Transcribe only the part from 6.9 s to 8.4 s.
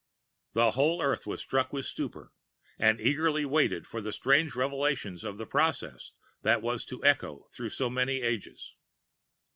echo through so many